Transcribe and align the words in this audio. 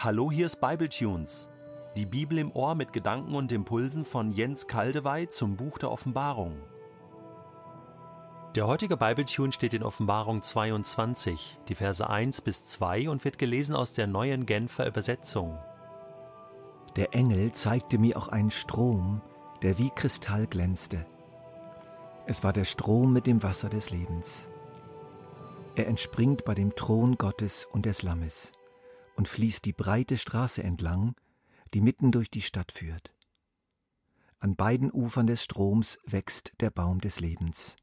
Hallo, 0.00 0.30
hier 0.30 0.46
ist 0.46 0.60
Bibletunes. 0.60 1.48
Die 1.96 2.06
Bibel 2.06 2.38
im 2.38 2.52
Ohr 2.52 2.76
mit 2.76 2.92
Gedanken 2.92 3.34
und 3.34 3.50
Impulsen 3.50 4.04
von 4.04 4.30
Jens 4.30 4.68
Kaldewey 4.68 5.28
zum 5.28 5.56
Buch 5.56 5.76
der 5.76 5.90
Offenbarung. 5.90 6.54
Der 8.54 8.68
heutige 8.68 8.96
Bibletune 8.96 9.50
steht 9.50 9.74
in 9.74 9.82
Offenbarung 9.82 10.40
22, 10.40 11.58
die 11.66 11.74
Verse 11.74 12.08
1 12.08 12.42
bis 12.42 12.64
2 12.64 13.10
und 13.10 13.24
wird 13.24 13.38
gelesen 13.38 13.74
aus 13.74 13.92
der 13.92 14.06
neuen 14.06 14.46
Genfer 14.46 14.86
Übersetzung. 14.86 15.58
Der 16.94 17.12
Engel 17.12 17.50
zeigte 17.50 17.98
mir 17.98 18.18
auch 18.18 18.28
einen 18.28 18.52
Strom, 18.52 19.20
der 19.62 19.78
wie 19.78 19.90
Kristall 19.90 20.46
glänzte. 20.46 21.06
Es 22.24 22.44
war 22.44 22.52
der 22.52 22.64
Strom 22.64 23.12
mit 23.12 23.26
dem 23.26 23.42
Wasser 23.42 23.68
des 23.68 23.90
Lebens. 23.90 24.48
Er 25.74 25.88
entspringt 25.88 26.44
bei 26.44 26.54
dem 26.54 26.76
Thron 26.76 27.18
Gottes 27.18 27.66
und 27.72 27.84
des 27.84 28.04
Lammes 28.04 28.52
und 29.18 29.26
fließt 29.26 29.64
die 29.64 29.72
breite 29.72 30.16
Straße 30.16 30.62
entlang, 30.62 31.16
die 31.74 31.80
mitten 31.80 32.12
durch 32.12 32.30
die 32.30 32.40
Stadt 32.40 32.70
führt. 32.70 33.12
An 34.38 34.54
beiden 34.54 34.92
Ufern 34.92 35.26
des 35.26 35.42
Stroms 35.42 35.98
wächst 36.06 36.52
der 36.60 36.70
Baum 36.70 37.00
des 37.00 37.18
Lebens. 37.18 37.74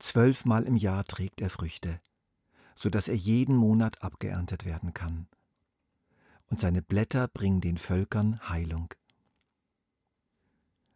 Zwölfmal 0.00 0.64
im 0.64 0.74
Jahr 0.74 1.04
trägt 1.04 1.40
er 1.40 1.50
Früchte, 1.50 2.00
so 2.74 2.90
dass 2.90 3.06
er 3.06 3.14
jeden 3.14 3.54
Monat 3.54 4.02
abgeerntet 4.02 4.64
werden 4.64 4.92
kann. 4.92 5.28
Und 6.50 6.58
seine 6.58 6.82
Blätter 6.82 7.28
bringen 7.28 7.60
den 7.60 7.78
Völkern 7.78 8.48
Heilung. 8.48 8.92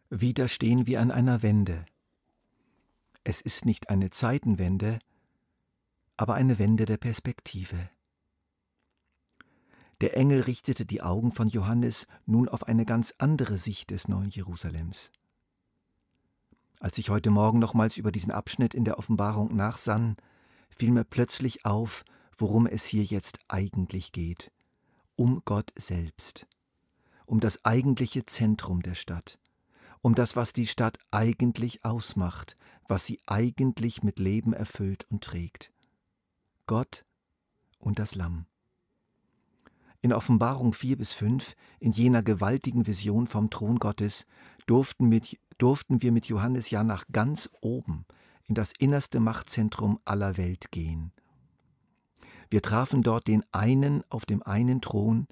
Wieder 0.09 0.49
stehen 0.49 0.85
wir 0.85 0.99
an 0.99 1.11
einer 1.11 1.43
Wende. 1.43 1.85
Es 3.23 3.39
ist 3.39 3.63
nicht 3.63 3.89
eine 3.89 4.09
Zeitenwende, 4.09 4.99
aber 6.17 6.33
eine 6.33 6.59
Wende 6.59 6.85
der 6.85 6.97
Perspektive. 6.97 7.89
Der 10.01 10.15
Engel 10.15 10.41
richtete 10.41 10.85
die 10.85 11.01
Augen 11.01 11.33
von 11.33 11.49
Johannes 11.49 12.07
nun 12.25 12.47
auf 12.47 12.63
eine 12.63 12.85
ganz 12.85 13.13
andere 13.17 13.57
Sicht 13.57 13.91
des 13.91 14.07
neuen 14.07 14.29
Jerusalems. 14.29 15.11
Als 16.79 16.97
ich 16.97 17.09
heute 17.09 17.29
Morgen 17.29 17.59
nochmals 17.59 17.97
über 17.97 18.11
diesen 18.11 18.31
Abschnitt 18.31 18.73
in 18.73 18.85
der 18.85 18.97
Offenbarung 18.97 19.53
nachsann, 19.53 20.15
fiel 20.69 20.91
mir 20.91 21.03
plötzlich 21.03 21.65
auf, 21.65 22.05
worum 22.37 22.65
es 22.65 22.85
hier 22.85 23.03
jetzt 23.03 23.39
eigentlich 23.49 24.13
geht. 24.13 24.53
Um 25.17 25.41
Gott 25.43 25.73
selbst. 25.75 26.47
Um 27.25 27.41
das 27.41 27.65
eigentliche 27.65 28.25
Zentrum 28.25 28.81
der 28.81 28.95
Stadt. 28.95 29.37
Um 30.01 30.15
das, 30.15 30.37
was 30.37 30.53
die 30.53 30.67
Stadt 30.67 30.97
eigentlich 31.11 31.83
ausmacht, 31.83 32.55
was 32.87 33.05
sie 33.05 33.19
eigentlich 33.27 34.01
mit 34.01 34.17
Leben 34.17 34.53
erfüllt 34.53 35.05
und 35.09 35.25
trägt. 35.25 35.73
Gott 36.67 37.03
und 37.79 37.99
das 37.99 38.15
Lamm 38.15 38.45
in 40.01 40.13
Offenbarung 40.13 40.73
4 40.73 40.97
bis 40.97 41.13
5, 41.13 41.55
in 41.79 41.91
jener 41.91 42.23
gewaltigen 42.23 42.87
Vision 42.87 43.27
vom 43.27 43.49
Thron 43.49 43.79
Gottes, 43.79 44.25
durften, 44.65 45.09
mit, 45.09 45.37
durften 45.57 46.01
wir 46.01 46.11
mit 46.11 46.27
Johannes 46.27 46.69
ja 46.69 46.83
nach 46.83 47.05
ganz 47.11 47.49
oben 47.61 48.05
in 48.45 48.55
das 48.55 48.73
innerste 48.79 49.19
Machtzentrum 49.19 49.99
aller 50.05 50.37
Welt 50.37 50.71
gehen. 50.71 51.11
Wir 52.49 52.61
trafen 52.61 53.03
dort 53.03 53.27
den 53.27 53.43
einen 53.51 54.03
auf 54.09 54.25
dem 54.25 54.41
einen 54.41 54.81
Thron 54.81 55.27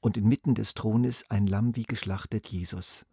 und 0.00 0.16
inmitten 0.16 0.54
des 0.54 0.74
Thrones 0.74 1.24
ein 1.30 1.46
Lamm 1.46 1.76
wie 1.76 1.84
geschlachtet 1.84 2.46
Jesus, 2.48 3.06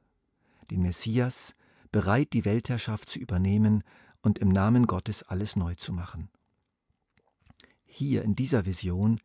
den 0.71 0.81
Messias, 0.81 1.55
bereit 1.91 2.33
die 2.33 2.43
Weltherrschaft 2.43 3.07
zu 3.07 3.19
übernehmen 3.19 3.83
und 4.21 4.39
im 4.39 4.49
Namen 4.49 4.87
Gottes 4.87 5.23
alles 5.23 5.55
neu 5.55 5.75
zu 5.75 5.93
machen. 5.93 6.29
Hier 7.85 8.23
in 8.23 8.35
dieser 8.35 8.65
Vision 8.65 9.21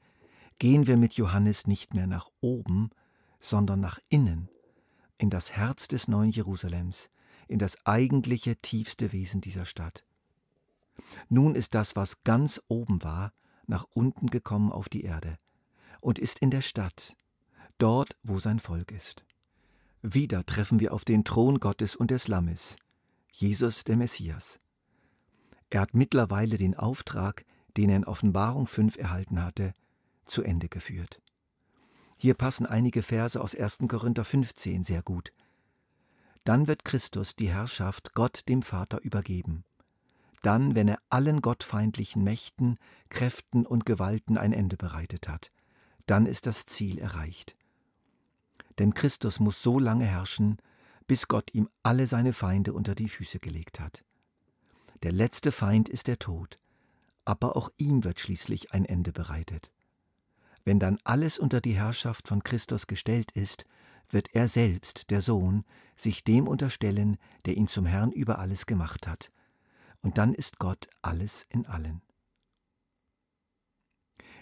gehen 0.61 0.87
wir 0.87 0.99
mit 0.99 1.15
Johannes 1.15 1.67
nicht 1.67 1.95
mehr 1.95 2.07
nach 2.07 2.29
oben, 2.41 2.91
sondern 3.41 3.81
nach 3.81 3.99
innen, 4.11 4.49
in 5.19 5.31
das 5.31 5.53
Herz 5.53 5.89
des 5.89 6.07
neuen 6.07 6.31
Jerusalems, 6.31 7.11
in 7.49 7.59
das 7.59 7.85
eigentliche 7.87 8.57
tiefste 8.57 9.11
Wesen 9.13 9.41
dieser 9.41 9.65
Stadt. 9.65 10.05
Nun 11.31 11.55
ist 11.55 11.75
das, 11.75 11.97
was 11.97 12.23
ganz 12.25 12.61
oben 12.69 13.03
war, 13.03 13.33
nach 13.67 13.87
unten 13.95 14.29
gekommen 14.29 14.71
auf 14.71 14.91
die 14.91 15.03
Erde 15.03 15.39
und 16.01 16.19
ist 16.19 16.41
in 16.41 16.51
der 16.51 16.61
Stadt, 16.61 17.17
dort, 17.79 18.17
wo 18.23 18.39
sein 18.39 18.61
Volk 18.61 18.93
ist. 18.93 19.25
Wieder 20.03 20.45
treffen 20.45 20.79
wir 20.79 20.93
auf 20.93 21.07
den 21.07 21.25
Thron 21.25 21.59
Gottes 21.59 21.97
und 21.97 22.11
des 22.11 22.29
Lammes, 22.29 22.77
Jesus 23.33 23.83
der 23.85 23.97
Messias. 23.97 24.61
Er 25.71 25.81
hat 25.81 25.95
mittlerweile 25.95 26.59
den 26.59 26.77
Auftrag, 26.77 27.47
den 27.79 27.89
er 27.89 27.97
in 27.97 28.05
Offenbarung 28.05 28.67
5 28.67 28.99
erhalten 28.99 29.43
hatte, 29.43 29.73
zu 30.31 30.43
Ende 30.43 30.69
geführt. 30.69 31.21
Hier 32.17 32.35
passen 32.35 32.67
einige 32.67 33.03
Verse 33.03 33.41
aus 33.41 33.55
1. 33.55 33.79
Korinther 33.89 34.25
15 34.25 34.85
sehr 34.85 35.03
gut. 35.03 35.33
Dann 36.45 36.67
wird 36.67 36.85
Christus 36.85 37.35
die 37.37 37.51
Herrschaft 37.51 38.15
Gott 38.15 38.49
dem 38.49 38.63
Vater 38.63 39.01
übergeben. 39.03 39.65
Dann, 40.43 40.75
wenn 40.75 40.89
er 40.89 40.99
allen 41.11 41.43
gottfeindlichen 41.43 42.25
Mächten, 42.25 42.79
Kräften 43.11 43.67
und 43.67 43.85
Gewalten 43.85 44.39
ein 44.39 44.53
Ende 44.53 44.77
bereitet 44.77 45.29
hat, 45.29 45.51
dann 46.07 46.27
ist 46.27 46.47
das 46.47 46.67
Ziel 46.67 46.99
erreicht. 46.99 47.55
Denn 48.79 48.95
Christus 48.95 49.41
muss 49.41 49.63
so 49.63 49.79
lange 49.79 50.07
herrschen, 50.07 50.59
bis 51.07 51.29
Gott 51.29 51.53
ihm 51.53 51.69
alle 51.83 52.07
seine 52.07 52.33
Feinde 52.33 52.73
unter 52.73 52.95
die 52.95 53.09
Füße 53.09 53.39
gelegt 53.39 53.81
hat. 53.81 54.05
Der 55.03 55.13
letzte 55.13 55.53
Feind 55.53 55.89
ist 55.89 56.07
der 56.07 56.19
Tod, 56.19 56.59
aber 57.25 57.57
auch 57.57 57.71
ihm 57.77 58.05
wird 58.05 58.21
schließlich 58.21 58.73
ein 58.73 58.85
Ende 58.85 59.13
bereitet. 59.13 59.71
Wenn 60.65 60.79
dann 60.79 60.99
alles 61.05 61.39
unter 61.39 61.61
die 61.61 61.75
Herrschaft 61.75 62.29
von 62.29 62.43
Christus 62.43 62.87
gestellt 62.87 63.33
ist, 63.33 63.65
wird 64.09 64.35
er 64.35 64.49
selbst, 64.49 65.11
der 65.11 65.23
Sohn, 65.23 65.65
sich 65.97 66.25
dem 66.25 66.49
unterstellen, 66.49 67.17
der 67.45 67.57
ihn 67.57 67.69
zum 67.69 67.87
Herrn 67.87 68.13
über 68.13 68.39
alles 68.39 68.67
gemacht 68.67 69.07
hat. 69.07 69.31
Und 70.03 70.19
dann 70.19 70.35
ist 70.35 70.59
Gott 70.59 70.89
alles 71.03 71.45
in 71.49 71.67
allen. 71.67 72.03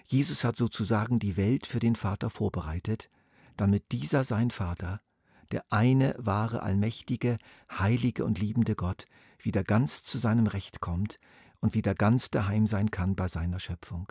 Jesus 0.06 0.44
hat 0.44 0.56
sozusagen 0.56 1.18
die 1.18 1.36
Welt 1.36 1.66
für 1.66 1.80
den 1.80 1.94
Vater 1.94 2.30
vorbereitet, 2.30 3.10
damit 3.56 3.92
dieser 3.92 4.24
sein 4.24 4.50
Vater, 4.50 5.02
der 5.50 5.64
eine 5.70 6.14
wahre, 6.18 6.62
allmächtige, 6.62 7.38
heilige 7.70 8.24
und 8.24 8.38
liebende 8.38 8.74
Gott, 8.74 9.06
wieder 9.38 9.64
ganz 9.64 10.02
zu 10.02 10.18
seinem 10.18 10.46
Recht 10.46 10.80
kommt 10.80 11.18
und 11.60 11.74
wieder 11.74 11.94
ganz 11.94 12.30
daheim 12.30 12.66
sein 12.66 12.90
kann 12.90 13.16
bei 13.16 13.28
seiner 13.28 13.60
Schöpfung. 13.60 14.10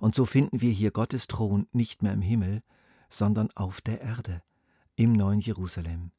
Und 0.00 0.14
so 0.14 0.24
finden 0.24 0.60
wir 0.60 0.72
hier 0.72 0.90
Gottes 0.90 1.28
Thron 1.28 1.68
nicht 1.72 2.02
mehr 2.02 2.12
im 2.12 2.22
Himmel, 2.22 2.62
sondern 3.10 3.50
auf 3.54 3.80
der 3.80 4.00
Erde, 4.00 4.42
im 4.96 5.12
neuen 5.12 5.40
Jerusalem. 5.40 6.10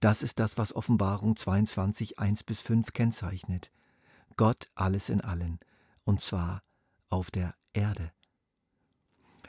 Das 0.00 0.22
ist 0.22 0.38
das, 0.38 0.56
was 0.56 0.74
Offenbarung 0.74 1.36
22, 1.36 2.18
1 2.18 2.44
bis 2.44 2.60
5 2.60 2.92
kennzeichnet. 2.92 3.70
Gott 4.36 4.70
alles 4.74 5.08
in 5.08 5.20
allen, 5.20 5.58
und 6.04 6.20
zwar 6.20 6.62
auf 7.08 7.30
der 7.30 7.54
Erde. 7.72 8.12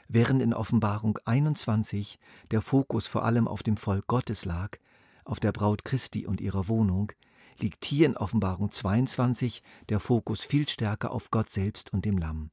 Während 0.08 0.42
in 0.42 0.52
Offenbarung 0.52 1.18
21 1.24 2.18
der 2.50 2.60
Fokus 2.60 3.06
vor 3.06 3.24
allem 3.24 3.48
auf 3.48 3.62
dem 3.62 3.76
Volk 3.76 4.06
Gottes 4.06 4.44
lag, 4.44 4.78
auf 5.24 5.40
der 5.40 5.52
Braut 5.52 5.84
Christi 5.84 6.26
und 6.26 6.40
ihrer 6.40 6.68
Wohnung, 6.68 7.12
liegt 7.58 7.84
hier 7.84 8.06
in 8.06 8.16
Offenbarung 8.16 8.70
22 8.70 9.62
der 9.88 10.00
Fokus 10.00 10.44
viel 10.44 10.68
stärker 10.68 11.12
auf 11.12 11.30
Gott 11.30 11.50
selbst 11.50 11.92
und 11.92 12.04
dem 12.04 12.18
Lamm. 12.18 12.50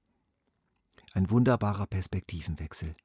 Ein 1.14 1.30
wunderbarer 1.30 1.88
Perspektivenwechsel. 1.88 2.96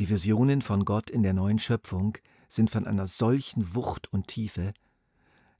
Die 0.00 0.08
Visionen 0.08 0.62
von 0.62 0.86
Gott 0.86 1.10
in 1.10 1.22
der 1.22 1.34
neuen 1.34 1.58
Schöpfung 1.58 2.16
sind 2.48 2.70
von 2.70 2.86
einer 2.86 3.06
solchen 3.06 3.74
Wucht 3.74 4.10
und 4.10 4.26
Tiefe, 4.26 4.72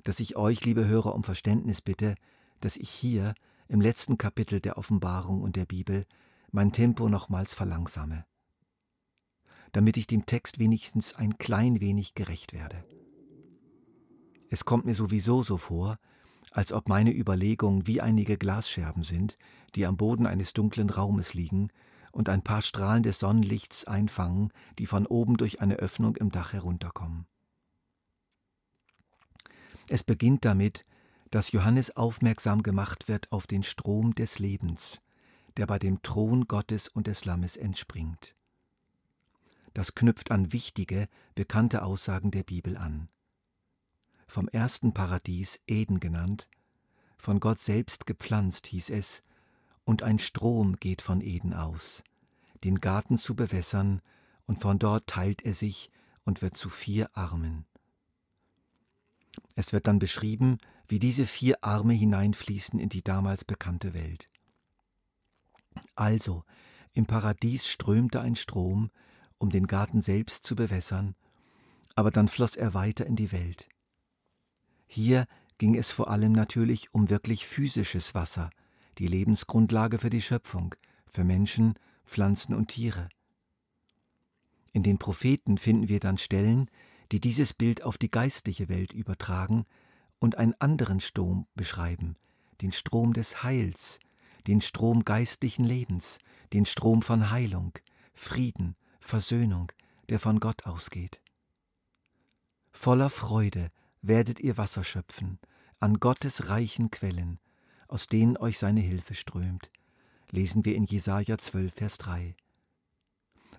dass 0.04 0.20
ich 0.20 0.36
euch, 0.36 0.64
liebe 0.64 0.86
Hörer, 0.86 1.14
um 1.14 1.22
Verständnis 1.22 1.82
bitte, 1.82 2.14
dass 2.60 2.76
ich 2.76 2.88
hier 2.88 3.34
im 3.68 3.82
letzten 3.82 4.16
Kapitel 4.16 4.60
der 4.60 4.78
Offenbarung 4.78 5.42
und 5.42 5.56
der 5.56 5.66
Bibel 5.66 6.06
mein 6.50 6.72
Tempo 6.72 7.10
nochmals 7.10 7.52
verlangsame, 7.52 8.24
damit 9.72 9.98
ich 9.98 10.06
dem 10.06 10.24
Text 10.24 10.58
wenigstens 10.58 11.14
ein 11.14 11.36
klein 11.36 11.80
wenig 11.80 12.14
gerecht 12.14 12.54
werde. 12.54 12.86
Es 14.48 14.64
kommt 14.64 14.86
mir 14.86 14.94
sowieso 14.94 15.42
so 15.42 15.58
vor, 15.58 15.98
als 16.58 16.72
ob 16.72 16.88
meine 16.88 17.14
Überlegungen 17.14 17.86
wie 17.86 18.00
einige 18.00 18.36
Glasscherben 18.36 19.04
sind, 19.04 19.38
die 19.76 19.86
am 19.86 19.96
Boden 19.96 20.26
eines 20.26 20.54
dunklen 20.54 20.90
Raumes 20.90 21.32
liegen 21.32 21.68
und 22.10 22.28
ein 22.28 22.42
paar 22.42 22.62
Strahlen 22.62 23.04
des 23.04 23.20
Sonnenlichts 23.20 23.84
einfangen, 23.84 24.52
die 24.76 24.86
von 24.86 25.06
oben 25.06 25.36
durch 25.36 25.60
eine 25.60 25.76
Öffnung 25.76 26.16
im 26.16 26.32
Dach 26.32 26.52
herunterkommen. 26.52 27.28
Es 29.88 30.02
beginnt 30.02 30.44
damit, 30.44 30.82
dass 31.30 31.52
Johannes 31.52 31.96
aufmerksam 31.96 32.64
gemacht 32.64 33.06
wird 33.06 33.30
auf 33.30 33.46
den 33.46 33.62
Strom 33.62 34.14
des 34.14 34.40
Lebens, 34.40 35.00
der 35.58 35.68
bei 35.68 35.78
dem 35.78 36.02
Thron 36.02 36.48
Gottes 36.48 36.88
und 36.88 37.06
des 37.06 37.24
Lammes 37.24 37.56
entspringt. 37.56 38.34
Das 39.74 39.94
knüpft 39.94 40.32
an 40.32 40.52
wichtige, 40.52 41.06
bekannte 41.36 41.84
Aussagen 41.84 42.32
der 42.32 42.42
Bibel 42.42 42.76
an. 42.76 43.10
Vom 44.28 44.46
ersten 44.48 44.92
Paradies, 44.92 45.58
Eden 45.66 46.00
genannt, 46.00 46.48
von 47.16 47.40
Gott 47.40 47.60
selbst 47.60 48.04
gepflanzt, 48.04 48.66
hieß 48.66 48.90
es, 48.90 49.22
und 49.84 50.02
ein 50.02 50.18
Strom 50.18 50.76
geht 50.76 51.00
von 51.00 51.22
Eden 51.22 51.54
aus, 51.54 52.04
den 52.62 52.78
Garten 52.82 53.16
zu 53.16 53.34
bewässern, 53.34 54.02
und 54.44 54.60
von 54.60 54.78
dort 54.78 55.06
teilt 55.06 55.42
er 55.42 55.54
sich 55.54 55.90
und 56.24 56.42
wird 56.42 56.58
zu 56.58 56.68
vier 56.68 57.08
Armen. 57.16 57.64
Es 59.54 59.72
wird 59.72 59.86
dann 59.86 59.98
beschrieben, 59.98 60.58
wie 60.86 60.98
diese 60.98 61.26
vier 61.26 61.64
Arme 61.64 61.94
hineinfließen 61.94 62.78
in 62.78 62.90
die 62.90 63.02
damals 63.02 63.46
bekannte 63.46 63.94
Welt. 63.94 64.28
Also, 65.94 66.44
im 66.92 67.06
Paradies 67.06 67.66
strömte 67.66 68.20
ein 68.20 68.36
Strom, 68.36 68.90
um 69.38 69.48
den 69.48 69.66
Garten 69.66 70.02
selbst 70.02 70.46
zu 70.46 70.54
bewässern, 70.54 71.14
aber 71.94 72.10
dann 72.10 72.28
floss 72.28 72.56
er 72.56 72.74
weiter 72.74 73.06
in 73.06 73.16
die 73.16 73.32
Welt. 73.32 73.68
Hier 74.88 75.26
ging 75.58 75.76
es 75.76 75.90
vor 75.90 76.10
allem 76.10 76.32
natürlich 76.32 76.92
um 76.92 77.10
wirklich 77.10 77.46
physisches 77.46 78.14
Wasser, 78.14 78.50
die 78.96 79.06
Lebensgrundlage 79.06 79.98
für 79.98 80.10
die 80.10 80.22
Schöpfung, 80.22 80.74
für 81.06 81.24
Menschen, 81.24 81.74
Pflanzen 82.04 82.54
und 82.54 82.68
Tiere. 82.68 83.08
In 84.72 84.82
den 84.82 84.98
Propheten 84.98 85.58
finden 85.58 85.88
wir 85.88 86.00
dann 86.00 86.18
Stellen, 86.18 86.70
die 87.12 87.20
dieses 87.20 87.52
Bild 87.52 87.82
auf 87.82 87.98
die 87.98 88.10
geistliche 88.10 88.68
Welt 88.68 88.92
übertragen 88.92 89.66
und 90.18 90.36
einen 90.36 90.54
anderen 90.58 91.00
Strom 91.00 91.46
beschreiben, 91.54 92.16
den 92.62 92.72
Strom 92.72 93.12
des 93.12 93.42
Heils, 93.42 93.98
den 94.46 94.60
Strom 94.60 95.04
geistlichen 95.04 95.64
Lebens, 95.64 96.18
den 96.52 96.64
Strom 96.64 97.02
von 97.02 97.30
Heilung, 97.30 97.72
Frieden, 98.14 98.74
Versöhnung, 99.00 99.70
der 100.08 100.18
von 100.18 100.40
Gott 100.40 100.66
ausgeht. 100.66 101.20
Voller 102.72 103.10
Freude 103.10 103.70
werdet 104.08 104.40
ihr 104.40 104.56
Wasser 104.56 104.82
schöpfen, 104.82 105.38
an 105.78 106.00
Gottes 106.00 106.48
reichen 106.48 106.90
Quellen, 106.90 107.38
aus 107.86 108.06
denen 108.06 108.36
euch 108.36 108.58
seine 108.58 108.80
Hilfe 108.80 109.14
strömt, 109.14 109.70
lesen 110.30 110.64
wir 110.64 110.74
in 110.74 110.84
Jesaja 110.84 111.38
12, 111.38 111.72
Vers 111.72 111.98
3. 111.98 112.34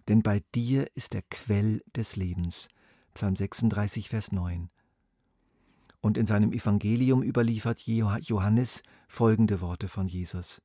Denn 0.07 0.21
bei 0.21 0.41
dir 0.55 0.87
ist 0.95 1.13
der 1.13 1.21
Quell 1.21 1.81
des 1.95 2.15
Lebens, 2.15 2.67
Psalm 3.13 3.35
36, 3.35 4.09
Vers 4.09 4.31
9. 4.31 4.69
Und 6.01 6.17
in 6.17 6.25
seinem 6.25 6.51
Evangelium 6.51 7.23
überliefert 7.23 7.81
Johannes 7.81 8.83
folgende 9.07 9.61
Worte 9.61 9.87
von 9.87 10.07
Jesus. 10.07 10.61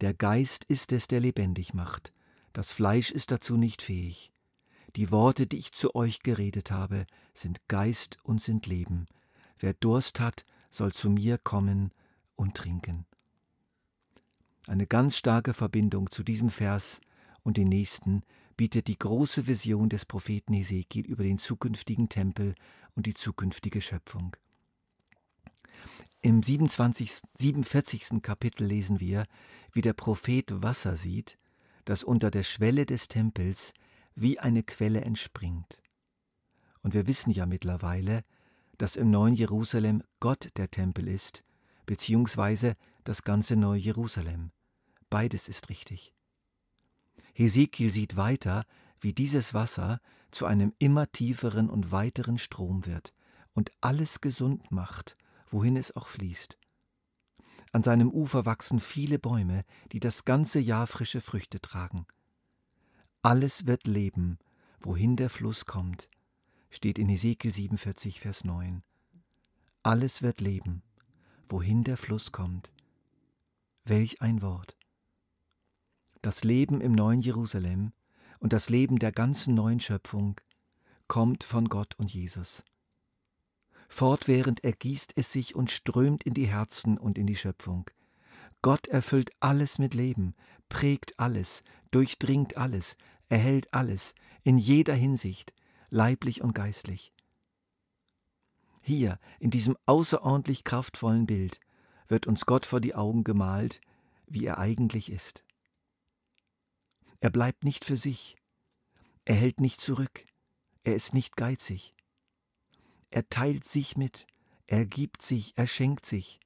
Der 0.00 0.14
Geist 0.14 0.64
ist 0.64 0.92
es, 0.92 1.06
der 1.06 1.20
lebendig 1.20 1.74
macht, 1.74 2.12
das 2.52 2.72
Fleisch 2.72 3.10
ist 3.10 3.30
dazu 3.30 3.56
nicht 3.56 3.82
fähig. 3.82 4.32
Die 4.96 5.10
Worte, 5.10 5.46
die 5.46 5.58
ich 5.58 5.72
zu 5.72 5.94
euch 5.94 6.20
geredet 6.20 6.70
habe, 6.70 7.06
sind 7.34 7.66
Geist 7.68 8.18
und 8.22 8.40
sind 8.40 8.66
Leben. 8.66 9.06
Wer 9.58 9.74
Durst 9.74 10.20
hat, 10.20 10.44
soll 10.70 10.92
zu 10.92 11.10
mir 11.10 11.38
kommen 11.38 11.92
und 12.36 12.56
trinken. 12.56 13.06
Eine 14.66 14.86
ganz 14.86 15.16
starke 15.16 15.54
Verbindung 15.54 16.10
zu 16.10 16.22
diesem 16.22 16.50
Vers 16.50 17.00
und 17.42 17.56
den 17.56 17.68
nächsten 17.68 18.22
bietet 18.56 18.86
die 18.86 18.98
große 18.98 19.46
Vision 19.46 19.88
des 19.88 20.04
Propheten 20.04 20.54
Hesekiel 20.54 21.06
über 21.06 21.24
den 21.24 21.38
zukünftigen 21.38 22.08
Tempel 22.08 22.54
und 22.94 23.06
die 23.06 23.14
zukünftige 23.14 23.80
Schöpfung. 23.80 24.36
Im 26.20 26.42
27, 26.42 27.22
47. 27.34 28.22
Kapitel 28.22 28.64
lesen 28.64 29.00
wir, 29.00 29.26
wie 29.72 29.80
der 29.80 29.94
Prophet 29.94 30.62
Wasser 30.62 30.96
sieht, 30.96 31.38
das 31.84 32.04
unter 32.04 32.30
der 32.30 32.44
Schwelle 32.44 32.86
des 32.86 33.08
Tempels 33.08 33.72
wie 34.14 34.38
eine 34.38 34.62
Quelle 34.62 35.00
entspringt. 35.00 35.81
Und 36.82 36.94
wir 36.94 37.06
wissen 37.06 37.30
ja 37.32 37.46
mittlerweile, 37.46 38.24
dass 38.78 38.96
im 38.96 39.10
neuen 39.10 39.34
Jerusalem 39.34 40.02
Gott 40.20 40.48
der 40.56 40.70
Tempel 40.70 41.08
ist, 41.08 41.44
beziehungsweise 41.86 42.74
das 43.04 43.22
ganze 43.22 43.56
neue 43.56 43.78
Jerusalem. 43.78 44.50
Beides 45.10 45.48
ist 45.48 45.68
richtig. 45.68 46.12
Hesekiel 47.34 47.90
sieht 47.90 48.16
weiter, 48.16 48.64
wie 49.00 49.12
dieses 49.12 49.54
Wasser 49.54 50.00
zu 50.30 50.46
einem 50.46 50.72
immer 50.78 51.10
tieferen 51.10 51.68
und 51.68 51.92
weiteren 51.92 52.38
Strom 52.38 52.86
wird 52.86 53.12
und 53.52 53.70
alles 53.80 54.20
gesund 54.20 54.70
macht, 54.70 55.16
wohin 55.48 55.76
es 55.76 55.94
auch 55.94 56.08
fließt. 56.08 56.56
An 57.72 57.82
seinem 57.82 58.10
Ufer 58.10 58.44
wachsen 58.44 58.80
viele 58.80 59.18
Bäume, 59.18 59.64
die 59.92 60.00
das 60.00 60.24
ganze 60.24 60.60
Jahr 60.60 60.86
frische 60.86 61.20
Früchte 61.20 61.60
tragen. 61.60 62.06
Alles 63.22 63.66
wird 63.66 63.86
leben, 63.86 64.38
wohin 64.80 65.16
der 65.16 65.30
Fluss 65.30 65.64
kommt, 65.64 66.08
steht 66.72 66.98
in 66.98 67.08
Hesekiel 67.08 67.52
47, 67.52 68.18
Vers 68.18 68.44
9. 68.44 68.82
Alles 69.82 70.22
wird 70.22 70.40
leben, 70.40 70.82
wohin 71.46 71.84
der 71.84 71.98
Fluss 71.98 72.32
kommt. 72.32 72.72
Welch 73.84 74.22
ein 74.22 74.40
Wort. 74.40 74.76
Das 76.22 76.44
Leben 76.44 76.80
im 76.80 76.92
neuen 76.92 77.20
Jerusalem 77.20 77.92
und 78.38 78.52
das 78.52 78.70
Leben 78.70 78.98
der 78.98 79.12
ganzen 79.12 79.54
neuen 79.54 79.80
Schöpfung 79.80 80.40
kommt 81.08 81.44
von 81.44 81.68
Gott 81.68 81.94
und 81.98 82.12
Jesus. 82.12 82.64
Fortwährend 83.88 84.64
ergießt 84.64 85.12
es 85.16 85.30
sich 85.30 85.54
und 85.54 85.70
strömt 85.70 86.22
in 86.22 86.32
die 86.32 86.46
Herzen 86.46 86.96
und 86.96 87.18
in 87.18 87.26
die 87.26 87.36
Schöpfung. 87.36 87.90
Gott 88.62 88.86
erfüllt 88.86 89.30
alles 89.40 89.78
mit 89.78 89.92
Leben, 89.92 90.34
prägt 90.70 91.18
alles, 91.18 91.64
durchdringt 91.90 92.56
alles, 92.56 92.96
erhält 93.28 93.74
alles, 93.74 94.14
in 94.42 94.56
jeder 94.56 94.94
Hinsicht, 94.94 95.52
leiblich 95.92 96.40
und 96.40 96.54
geistlich. 96.54 97.12
Hier, 98.80 99.20
in 99.38 99.50
diesem 99.50 99.76
außerordentlich 99.84 100.64
kraftvollen 100.64 101.26
Bild, 101.26 101.60
wird 102.08 102.26
uns 102.26 102.46
Gott 102.46 102.66
vor 102.66 102.80
die 102.80 102.94
Augen 102.94 103.24
gemalt, 103.24 103.80
wie 104.26 104.46
er 104.46 104.58
eigentlich 104.58 105.12
ist. 105.12 105.44
Er 107.20 107.30
bleibt 107.30 107.62
nicht 107.62 107.84
für 107.84 107.98
sich, 107.98 108.36
er 109.26 109.34
hält 109.34 109.60
nicht 109.60 109.80
zurück, 109.80 110.24
er 110.82 110.96
ist 110.96 111.12
nicht 111.14 111.36
geizig. 111.36 111.94
Er 113.10 113.28
teilt 113.28 113.64
sich 113.64 113.96
mit, 113.96 114.26
er 114.66 114.86
gibt 114.86 115.20
sich, 115.20 115.52
er 115.56 115.66
schenkt 115.66 116.06
sich. 116.06 116.40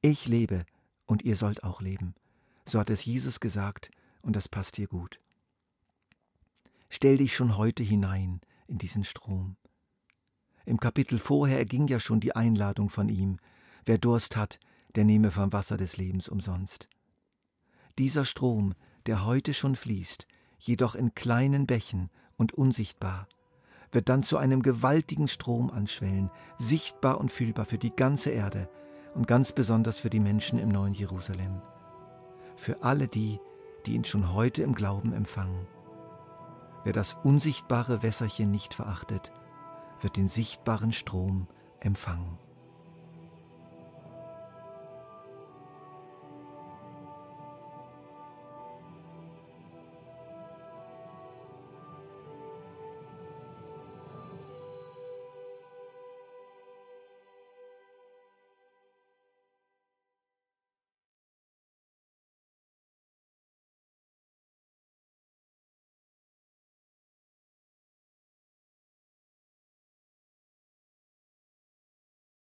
Ich 0.00 0.28
lebe 0.28 0.64
und 1.04 1.22
ihr 1.22 1.34
sollt 1.34 1.64
auch 1.64 1.80
leben. 1.80 2.14
So 2.66 2.78
hat 2.78 2.90
es 2.90 3.04
Jesus 3.04 3.40
gesagt 3.40 3.90
und 4.22 4.36
das 4.36 4.48
passt 4.48 4.76
hier 4.76 4.86
gut. 4.86 5.20
Stell 6.88 7.16
dich 7.16 7.34
schon 7.34 7.56
heute 7.56 7.82
hinein 7.82 8.40
in 8.66 8.78
diesen 8.78 9.04
Strom. 9.04 9.56
Im 10.64 10.78
Kapitel 10.78 11.18
vorher 11.18 11.58
erging 11.58 11.88
ja 11.88 11.98
schon 11.98 12.20
die 12.20 12.36
Einladung 12.36 12.88
von 12.88 13.08
ihm, 13.08 13.38
wer 13.84 13.98
Durst 13.98 14.36
hat, 14.36 14.60
der 14.94 15.04
nehme 15.04 15.30
vom 15.30 15.52
Wasser 15.52 15.76
des 15.76 15.96
Lebens 15.96 16.28
umsonst. 16.28 16.88
Dieser 17.98 18.24
Strom, 18.24 18.74
der 19.06 19.24
heute 19.24 19.54
schon 19.54 19.76
fließt, 19.76 20.26
jedoch 20.58 20.94
in 20.94 21.14
kleinen 21.14 21.66
Bächen 21.66 22.10
und 22.36 22.52
unsichtbar, 22.52 23.28
wird 23.90 24.08
dann 24.08 24.22
zu 24.22 24.38
einem 24.38 24.62
gewaltigen 24.62 25.28
Strom 25.28 25.70
anschwellen, 25.70 26.30
sichtbar 26.58 27.20
und 27.20 27.30
fühlbar 27.30 27.66
für 27.66 27.78
die 27.78 27.94
ganze 27.94 28.30
Erde 28.30 28.68
und 29.14 29.26
ganz 29.26 29.52
besonders 29.52 29.98
für 29.98 30.10
die 30.10 30.20
Menschen 30.20 30.58
im 30.58 30.70
neuen 30.70 30.94
Jerusalem. 30.94 31.60
Für 32.56 32.82
alle 32.82 33.08
die, 33.08 33.38
die 33.84 33.94
ihn 33.94 34.04
schon 34.04 34.32
heute 34.32 34.62
im 34.62 34.74
Glauben 34.74 35.12
empfangen. 35.12 35.66
Wer 36.84 36.92
das 36.92 37.16
unsichtbare 37.22 38.02
Wässerchen 38.02 38.50
nicht 38.50 38.74
verachtet, 38.74 39.32
wird 40.00 40.16
den 40.16 40.28
sichtbaren 40.28 40.92
Strom 40.92 41.46
empfangen. 41.80 42.38